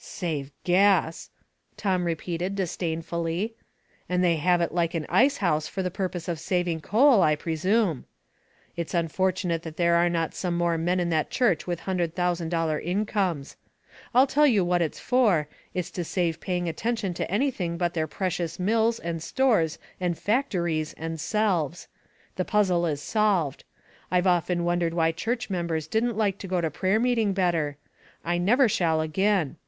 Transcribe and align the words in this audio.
"Save 0.02 0.50
gas!" 0.64 1.28
Tom 1.76 2.04
repeated, 2.04 2.54
disdainfully. 2.56 3.52
And 4.08 4.24
they 4.24 4.36
have 4.36 4.62
it 4.62 4.72
like 4.72 4.94
an 4.94 5.04
ice 5.10 5.36
house 5.44 5.68
for 5.68 5.82
the 5.82 5.90
pur 5.90 6.08
pose 6.08 6.26
of 6.26 6.40
saving 6.40 6.80
coal, 6.80 7.22
I 7.22 7.36
presume. 7.36 8.06
It's 8.76 8.94
unfortunate 8.94 9.62
that 9.62 9.76
there 9.76 9.96
are 9.96 10.08
not 10.08 10.34
more 10.52 10.78
men 10.78 11.00
in 11.00 11.10
that 11.10 11.28
church 11.30 11.66
with 11.66 11.80
hundred 11.80 12.14
thousand 12.14 12.48
dollar 12.48 12.78
incomes. 12.80 13.56
Til 14.14 14.26
tell 14.26 14.46
you 14.46 14.64
what 14.64 14.80
it's 14.80 14.98
for, 14.98 15.48
it's 15.74 15.90
to 15.90 16.02
save 16.02 16.40
paying 16.40 16.66
attention 16.66 17.12
to 17.12 17.30
any 17.30 17.50
thing 17.50 17.76
but 17.76 17.92
their 17.92 18.06
precious 18.06 18.58
mills, 18.58 19.00
and 19.00 19.22
stores, 19.22 19.78
and 20.00 20.18
fac 20.18 20.48
tories, 20.48 20.94
and 20.94 21.20
selves. 21.20 21.88
The 22.36 22.46
puzzle 22.46 22.86
is 22.86 23.02
solved. 23.02 23.64
I've 24.10 24.26
often 24.26 24.64
wondered 24.64 24.94
why 24.94 25.12
church 25.12 25.50
members 25.50 25.86
didn't 25.86 26.16
like 26.16 26.38
to 26.38 26.48
go 26.48 26.62
to 26.62 26.70
prayer 26.70 26.98
meeting 26.98 27.34
better. 27.34 27.76
I 28.24 28.38
never 28.38 28.66
shall 28.66 29.02
again. 29.02 29.58